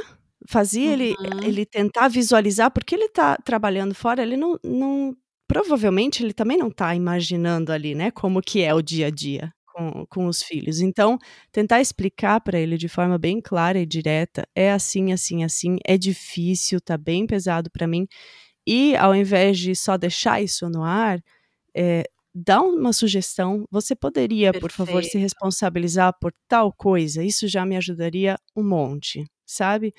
[0.48, 1.40] fazer ele, Uhum.
[1.44, 6.70] ele tentar visualizar, porque ele tá trabalhando fora, ele não, não provavelmente ele também não
[6.70, 10.80] tá imaginando ali, né, como que é o dia a dia com, com os filhos.
[10.80, 11.18] Então,
[11.52, 15.96] tentar explicar para ele de forma bem clara e direta, é assim, assim, assim, é
[15.98, 18.06] difícil, tá bem pesado para mim.
[18.66, 21.20] E ao invés de só deixar isso no ar,
[21.74, 23.64] é, dá uma sugestão.
[23.70, 25.22] Você poderia, por favor, se Perfeito.
[25.22, 27.24] responsabilizar por tal coisa?
[27.24, 29.92] Isso já me ajudaria um monte, sabe?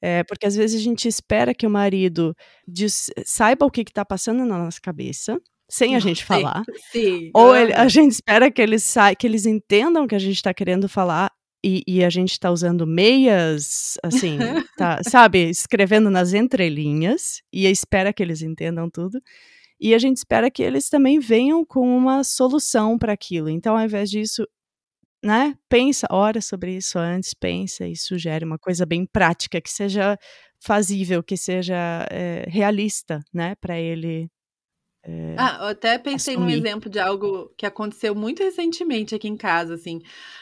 [0.00, 2.34] É, porque às vezes a gente espera que o marido
[2.68, 6.62] diz- saiba o que está passando na nossa cabeça, sem a gente Sim, falar.
[6.92, 7.30] sim.
[7.34, 10.36] Ou ele- a gente espera que eles, sa que eles entendam o que a gente
[10.36, 11.32] está querendo falar
[11.66, 14.38] e, e a gente está usando meias, assim,
[14.78, 19.20] tá, sabe, escrevendo nas entrelinhas e espera que eles entendam tudo.
[19.80, 23.50] E a gente espera que eles também venham com uma solução para aquilo.
[23.50, 24.46] Então, ao invés disso,
[25.24, 30.16] né, pensa, ora sobre isso antes, pensa e sugere uma coisa bem prática, que seja
[30.60, 34.30] fazível, que seja eh, realista, né, para ele
[35.06, 36.54] eh, Ah, eu até pensei num assumir.
[36.54, 40.00] exemplo de algo que aconteceu muito recentemente aqui em casa, assim.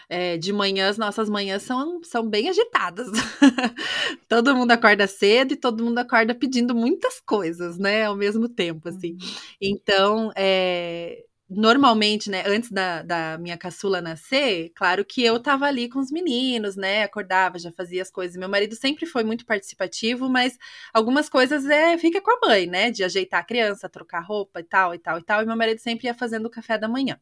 [0.08, 3.08] É, de manhã, as nossas manhãs são, são bem agitadas.
[4.28, 8.04] todo mundo acorda cedo e todo mundo acorda pedindo muitas coisas, né?
[8.04, 9.16] Ao mesmo tempo, assim.
[9.60, 15.88] Então, é, normalmente, né, antes da, da minha caçula nascer, claro que eu tava ali
[15.88, 18.36] com os meninos, né, acordava, já fazia as coisas.
[18.36, 20.58] Meu marido sempre foi muito participativo, mas
[20.92, 24.64] algumas coisas é fica com a mãe, né, de ajeitar a criança, trocar roupa e
[24.64, 25.42] tal e tal e tal.
[25.42, 27.18] E meu marido sempre ia fazendo o café da manhã.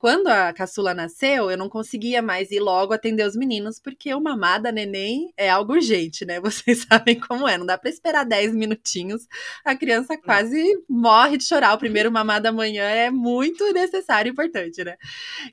[0.00, 4.20] Quando a caçula nasceu, eu não conseguia mais ir logo atender os meninos, porque o
[4.20, 6.40] mamada neném é algo urgente, né?
[6.40, 9.28] Vocês sabem como é, não dá para esperar 10 minutinhos.
[9.62, 11.74] A criança quase morre de chorar.
[11.74, 14.96] O primeiro mamar da manhã é muito necessário e importante, né?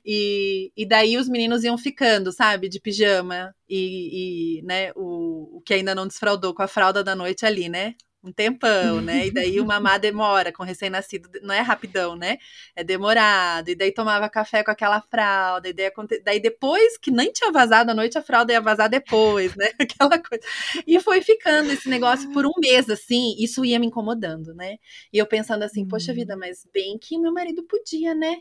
[0.04, 5.62] E, e daí os meninos iam ficando, sabe, de pijama e, e né, o, o
[5.62, 7.94] que ainda não desfraudou com a fralda da noite ali, né?
[8.22, 9.26] Um tempão, né?
[9.26, 12.38] E daí o mamar demora com recém-nascido, não é rapidão, né?
[12.74, 13.68] É demorado.
[13.68, 15.68] E daí tomava café com aquela fralda.
[15.68, 15.90] E daí,
[16.24, 19.70] daí depois que nem tinha vazado à noite, a fralda ia vazar depois, né?
[19.78, 20.42] Aquela coisa.
[20.86, 23.34] E foi ficando esse negócio por um mês, assim.
[23.38, 24.76] Isso ia me incomodando, né?
[25.12, 26.40] E eu pensando assim, poxa vida, uhum.
[26.40, 28.36] mas bem que meu marido podia, né?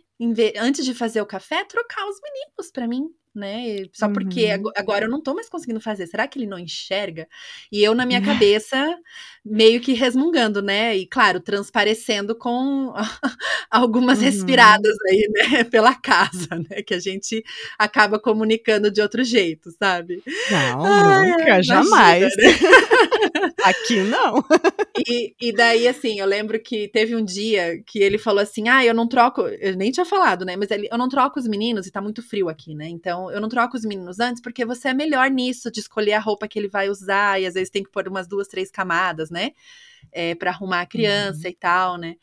[0.59, 3.85] Antes de fazer o café, trocar os meninos para mim né?
[3.93, 4.71] Só porque uhum.
[4.75, 6.07] agora eu não tô mais conseguindo fazer.
[6.07, 7.27] Será que ele não enxerga?
[7.71, 8.97] E eu, na minha cabeça,
[9.45, 10.95] meio que resmungando, né?
[10.95, 12.93] E, claro, transparecendo com
[13.71, 14.25] algumas uhum.
[14.25, 15.63] respiradas aí, né?
[15.71, 16.81] Pela casa, né?
[16.81, 17.43] Que a gente
[17.77, 20.21] acaba comunicando de outro jeito, sabe?
[20.51, 22.35] Não, Ai, nunca, jamais.
[22.35, 23.53] né?
[23.63, 24.43] Aqui não.
[25.07, 28.83] E, e daí, assim, eu lembro que teve um dia que ele falou assim: ah,
[28.83, 29.41] eu não troco.
[29.41, 30.55] Eu nem tinha falado, né?
[30.55, 32.87] Mas ele, eu não troco os meninos e tá muito frio aqui, né?
[32.87, 36.19] Então eu não troco os meninos antes porque você é melhor nisso, de escolher a
[36.19, 39.29] roupa que ele vai usar e às vezes tem que pôr umas duas, três camadas,
[39.29, 39.51] né?
[40.11, 41.49] É, para arrumar a criança uhum.
[41.49, 42.15] e tal, né?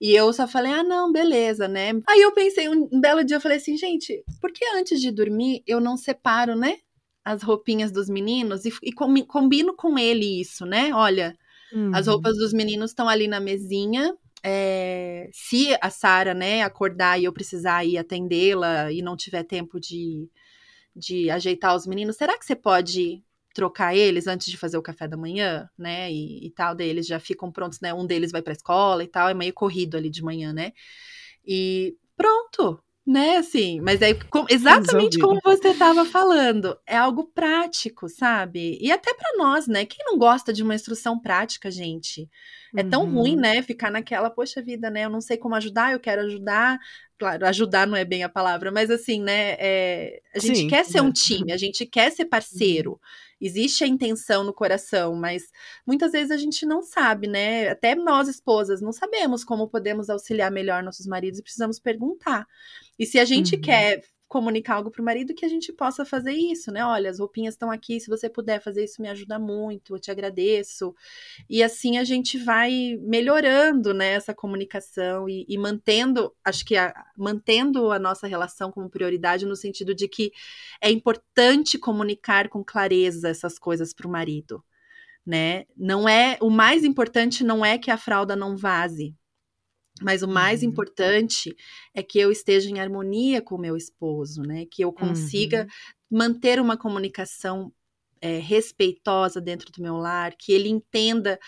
[0.00, 1.92] E eu só falei, ah, não, beleza, né?
[2.08, 5.62] Aí eu pensei, um, belo dia, eu falei assim, gente, por que antes de dormir
[5.66, 6.78] eu não separo, né?
[7.24, 10.92] As roupinhas dos meninos e, e combino com ele isso, né?
[10.92, 11.36] Olha,
[11.72, 11.94] uhum.
[11.94, 14.12] as roupas dos meninos estão ali na mesinha,
[14.42, 19.78] é, se a Sara, né, acordar e eu precisar ir atendê-la e não tiver tempo
[19.78, 20.28] de,
[20.94, 23.22] de ajeitar os meninos, será que você pode
[23.54, 26.10] trocar eles antes de fazer o café da manhã, né?
[26.10, 27.92] E, e tal, daí eles já ficam prontos, né?
[27.92, 30.72] Um deles vai para a escola e tal, é meio corrido ali de manhã, né?
[31.44, 33.36] E pronto, né?
[33.36, 38.78] Assim, mas aí com, exatamente como você estava falando, é algo prático, sabe?
[38.80, 39.84] E até para nós, né?
[39.84, 42.28] Quem não gosta de uma instrução prática, gente?
[42.74, 43.14] É tão uhum.
[43.14, 43.62] ruim, né?
[43.62, 45.04] Ficar naquela, poxa vida, né?
[45.04, 46.78] Eu não sei como ajudar, eu quero ajudar.
[47.18, 49.56] Claro, ajudar não é bem a palavra, mas assim, né?
[49.58, 52.92] É, a gente Sim, quer ser um time, a gente quer ser parceiro.
[52.92, 52.98] Uhum.
[53.40, 55.42] Existe a intenção no coração, mas
[55.86, 57.68] muitas vezes a gente não sabe, né?
[57.68, 62.46] Até nós, esposas, não sabemos como podemos auxiliar melhor nossos maridos e precisamos perguntar.
[62.98, 63.60] E se a gente uhum.
[63.60, 66.82] quer comunicar algo para o marido que a gente possa fazer isso, né?
[66.82, 70.10] Olha, as roupinhas estão aqui, se você puder fazer isso me ajuda muito, eu te
[70.10, 70.94] agradeço.
[71.50, 76.94] E assim a gente vai melhorando, né, essa comunicação e, e mantendo, acho que a,
[77.14, 80.32] mantendo a nossa relação como prioridade no sentido de que
[80.80, 84.64] é importante comunicar com clareza essas coisas para o marido,
[85.26, 85.64] né?
[85.76, 89.14] Não é o mais importante não é que a fralda não vaze,
[90.02, 90.68] mas o mais uhum.
[90.68, 91.56] importante
[91.94, 94.66] é que eu esteja em harmonia com o meu esposo, né?
[94.70, 96.18] Que eu consiga uhum.
[96.18, 97.72] manter uma comunicação
[98.20, 101.38] é, respeitosa dentro do meu lar, que ele entenda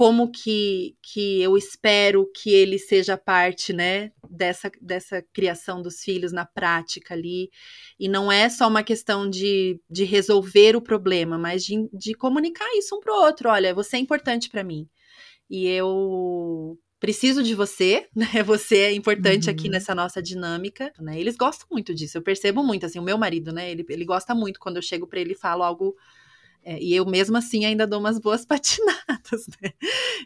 [0.00, 6.32] como que, que eu espero que ele seja parte, né, dessa, dessa criação dos filhos
[6.32, 7.50] na prática ali.
[7.98, 12.66] E não é só uma questão de, de resolver o problema, mas de, de comunicar
[12.78, 13.50] isso um para o outro.
[13.50, 14.88] Olha, você é importante para mim.
[15.50, 18.42] E eu preciso de você, né?
[18.44, 19.52] Você é importante uhum.
[19.52, 21.18] aqui nessa nossa dinâmica, né?
[21.18, 22.18] Eles gostam muito disso.
[22.18, 23.70] Eu percebo muito, assim, o meu marido, né?
[23.70, 25.96] Ele, ele gosta muito quando eu chego para ele e falo algo.
[26.62, 29.72] É, e eu mesmo assim ainda dou umas boas patinadas, né?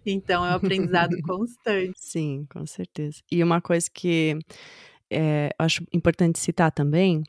[0.05, 1.95] Então é um aprendizado constante.
[1.97, 3.23] Sim, com certeza.
[3.31, 4.37] E uma coisa que
[5.09, 7.23] é, eu acho importante citar também,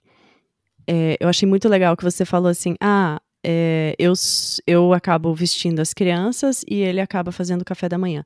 [0.88, 4.13] é, eu achei muito legal que você falou assim, ah, é, eu,
[4.65, 8.25] eu acabo vestindo as crianças e ele acaba fazendo o café da manhã.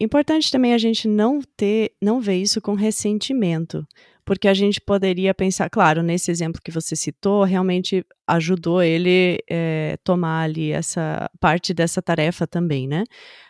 [0.00, 3.86] Importante também a gente não ter, não ver isso com ressentimento,
[4.26, 9.96] porque a gente poderia pensar, claro, nesse exemplo que você citou, realmente ajudou ele é,
[10.04, 13.04] tomar ali essa parte dessa tarefa também, né?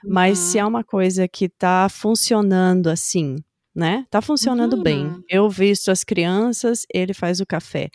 [0.04, 0.12] Uhum.
[0.12, 0.68] Mas se é uhum.
[0.68, 3.36] uma coisa que está funcionando assim,
[3.74, 4.06] né?
[4.10, 4.82] Tá funcionando uhum.
[4.82, 5.24] bem.
[5.28, 7.88] Eu visto as crianças, ele faz o café.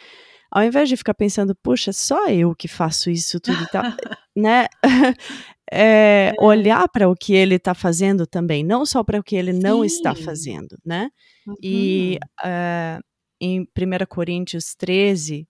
[0.52, 3.84] Ao invés de ficar pensando, puxa, só eu que faço isso tudo e tal,
[4.36, 4.68] né?
[5.72, 9.54] é, olhar para o que ele está fazendo também, não só para o que ele
[9.54, 9.60] Sim.
[9.60, 11.10] não está fazendo, né?
[11.48, 11.56] Uhum.
[11.64, 13.02] E uh,
[13.40, 13.66] em 1
[14.10, 15.48] Coríntios 13,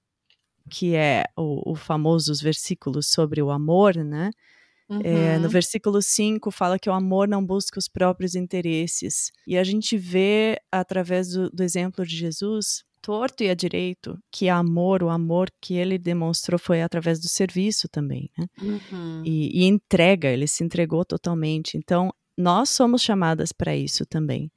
[0.70, 4.30] que é o, o famoso os versículos sobre o amor, né?
[4.88, 5.02] Uhum.
[5.04, 9.32] É, no versículo 5 fala que o amor não busca os próprios interesses.
[9.48, 14.50] E a gente vê, através do, do exemplo de Jesus, torto e a direito, que
[14.50, 18.48] amor, o amor que ele demonstrou foi através do serviço também, né?
[18.62, 19.24] Uhum.
[19.26, 21.78] E, e, entrega, ele se entregou totalmente.
[21.78, 24.52] Então, nós somos chamadas para isso também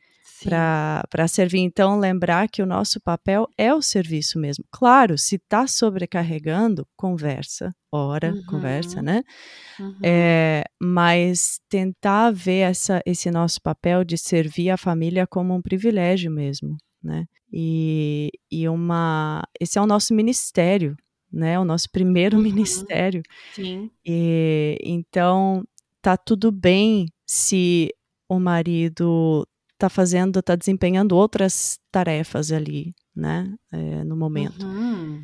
[0.45, 1.61] para servir.
[1.61, 4.65] Então, lembrar que o nosso papel é o serviço mesmo.
[4.71, 8.45] Claro, se está sobrecarregando, conversa, ora, uhum.
[8.47, 9.23] conversa, né?
[9.79, 9.97] Uhum.
[10.03, 16.31] É, mas tentar ver essa, esse nosso papel de servir a família como um privilégio
[16.31, 17.27] mesmo, né?
[17.53, 19.43] E, e uma.
[19.61, 20.97] Esse é o nosso ministério,
[21.31, 21.59] né?
[21.59, 22.43] O nosso primeiro uhum.
[22.43, 23.23] ministério.
[23.55, 23.91] Sim.
[24.05, 25.65] E, então,
[26.01, 27.95] tá tudo bem se
[28.29, 34.65] o marido está fazendo, está desempenhando outras tarefas ali, né, é, no momento.
[34.65, 35.23] Uhum.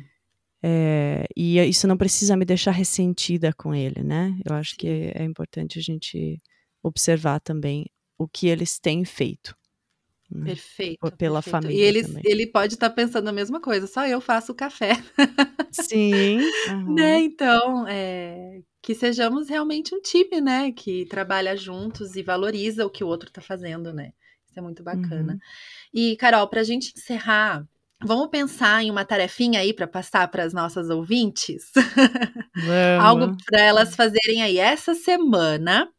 [0.63, 4.37] É, e isso não precisa me deixar ressentida com ele, né?
[4.45, 6.39] Eu acho que é importante a gente
[6.83, 9.55] observar também o que eles têm feito.
[10.43, 11.11] Perfeito.
[11.17, 11.51] Pela perfeito.
[11.51, 11.75] família.
[11.75, 12.23] E ele, também.
[12.25, 14.93] ele pode estar tá pensando a mesma coisa, só eu faço o café.
[15.71, 16.39] Sim.
[16.71, 16.95] Uhum.
[16.95, 17.19] Né?
[17.21, 20.71] Então, é, que sejamos realmente um time, né?
[20.71, 24.13] Que trabalha juntos e valoriza o que o outro está fazendo, né?
[24.47, 25.33] Isso é muito bacana.
[25.33, 25.39] Uhum.
[25.93, 27.65] E, Carol, para a gente encerrar,
[28.03, 31.71] vamos pensar em uma tarefinha aí para passar para as nossas ouvintes?
[33.01, 35.89] Algo para elas fazerem aí essa semana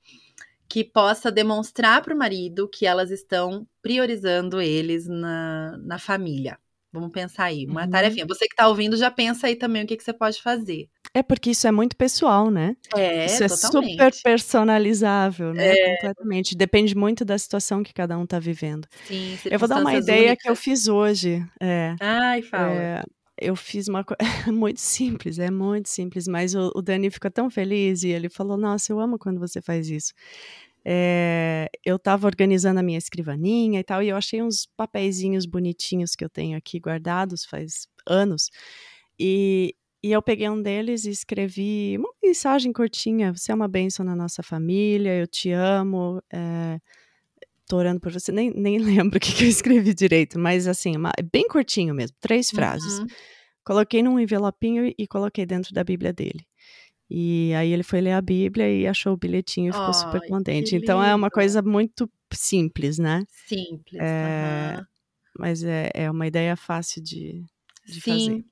[0.73, 6.59] que possa demonstrar para o marido que elas estão priorizando eles na, na família.
[6.91, 7.91] Vamos pensar aí, uma uhum.
[7.91, 8.25] tarefinha.
[8.27, 10.89] Você que está ouvindo já pensa aí também o que, que você pode fazer.
[11.13, 12.75] É porque isso é muito pessoal, né?
[12.97, 14.01] É, isso totalmente.
[14.01, 15.77] é super personalizável, né?
[15.77, 15.95] É.
[15.97, 16.57] Completamente.
[16.57, 18.89] Depende muito da situação que cada um está vivendo.
[19.07, 20.43] Sim, eu vou dar uma ideia únicas.
[20.43, 21.45] que eu fiz hoje.
[21.61, 22.73] É, Ai, fala.
[22.73, 23.03] É,
[23.43, 24.19] eu fiz uma coisa
[24.53, 28.57] muito simples, é muito simples, mas o, o Dani ficou tão feliz e ele falou:
[28.57, 30.13] Nossa, eu amo quando você faz isso.
[30.85, 36.17] É, eu estava organizando a minha escrivaninha e tal, e eu achei uns papeizinhos bonitinhos
[36.17, 38.51] que eu tenho aqui guardados faz anos.
[39.19, 44.05] E, e eu peguei um deles e escrevi uma mensagem curtinha: Você é uma bênção
[44.05, 46.81] na nossa família, eu te amo, é,
[47.73, 48.31] tô orando por você.
[48.31, 52.15] Nem, nem lembro o que, que eu escrevi direito, mas assim, uma, bem curtinho mesmo,
[52.21, 52.99] três frases.
[52.99, 53.07] Uhum.
[53.65, 56.47] Coloquei num envelopinho e coloquei dentro da Bíblia dele.
[57.09, 60.27] E aí ele foi ler a Bíblia e achou o bilhetinho e ficou oh, super
[60.27, 60.75] contente.
[60.75, 63.23] Então é uma coisa muito simples, né?
[63.47, 64.01] Simples.
[64.01, 64.85] É, uhum.
[65.39, 67.45] Mas é, é uma ideia fácil de,
[67.87, 68.01] de Sim.
[68.01, 68.45] fazer.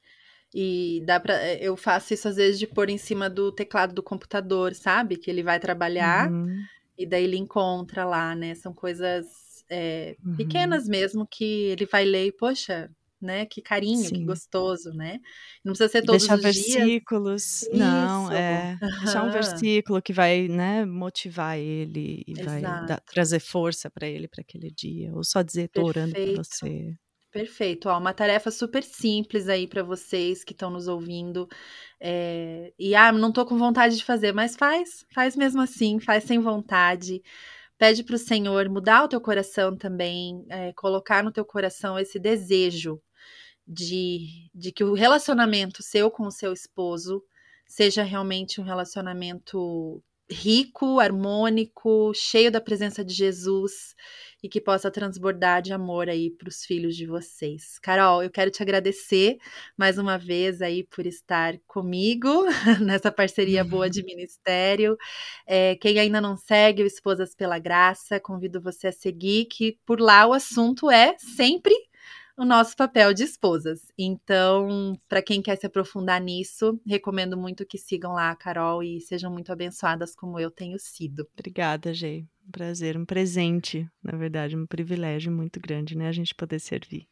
[0.54, 4.02] E dá para eu faço isso às vezes de pôr em cima do teclado do
[4.02, 5.16] computador, sabe?
[5.16, 6.62] Que ele vai trabalhar uhum.
[7.00, 8.54] E daí ele encontra lá, né?
[8.54, 10.36] São coisas é, uhum.
[10.36, 13.46] pequenas mesmo que ele vai ler e, poxa, né?
[13.46, 14.16] Que carinho, Sim.
[14.16, 15.18] que gostoso, né?
[15.64, 17.60] Não precisa ser todos Deixar os versículos.
[17.62, 17.78] Dias.
[17.78, 18.78] Não, é.
[18.82, 19.04] Uhum.
[19.04, 22.50] Deixar um versículo que vai, né, motivar ele e Exato.
[22.50, 25.14] vai dar, trazer força para ele para aquele dia.
[25.14, 26.94] Ou só dizer, tô orando por você.
[27.33, 27.88] Perfeito.
[27.88, 31.49] Ó, uma tarefa super simples aí para vocês que estão nos ouvindo.
[32.01, 32.73] É...
[32.79, 35.05] E, ah, não tô com vontade de fazer, mas faz.
[35.14, 37.23] Faz mesmo assim, faz sem vontade.
[37.79, 42.19] Pede para o Senhor mudar o teu coração também, é, colocar no teu coração esse
[42.19, 43.01] desejo
[43.66, 47.23] de, de que o relacionamento seu com o seu esposo
[47.66, 53.95] seja realmente um relacionamento rico, harmônico, cheio da presença de Jesus
[54.42, 57.79] e que possa transbordar de amor aí para os filhos de vocês.
[57.81, 59.38] Carol, eu quero te agradecer
[59.76, 62.44] mais uma vez aí por estar comigo
[62.81, 64.96] nessa parceria boa de ministério.
[65.46, 70.00] É, quem ainda não segue o Esposas pela Graça, convido você a seguir, que por
[70.00, 71.74] lá o assunto é sempre
[72.40, 73.92] o nosso papel de esposas.
[73.98, 78.98] Então, para quem quer se aprofundar nisso, recomendo muito que sigam lá a Carol e
[78.98, 81.29] sejam muito abençoadas como eu tenho sido.
[81.35, 82.24] Obrigada, Gê.
[82.50, 86.08] Um prazer, um presente, na verdade, um privilégio muito grande, né?
[86.08, 87.06] A gente poder servir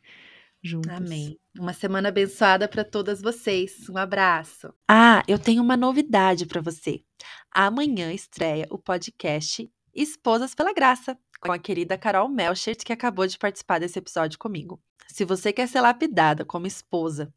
[0.60, 0.90] juntos.
[0.90, 1.38] Amém.
[1.56, 3.88] Uma semana abençoada para todas vocês.
[3.88, 4.74] Um abraço.
[4.88, 7.04] Ah, eu tenho uma novidade para você.
[7.52, 13.38] Amanhã estreia o podcast Esposas pela Graça, com a querida Carol Melchert, que acabou de
[13.38, 14.82] participar desse episódio comigo.
[15.06, 17.32] Se você quer ser lapidada como esposa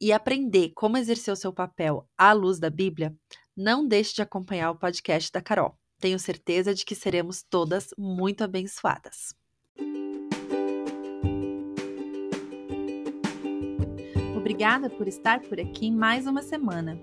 [0.00, 3.12] e aprender como exercer o seu papel à luz da Bíblia,
[3.56, 5.79] não deixe de acompanhar o podcast da Carol.
[6.00, 9.34] Tenho certeza de que seremos todas muito abençoadas.
[14.34, 16.98] Obrigada por estar por aqui mais uma semana.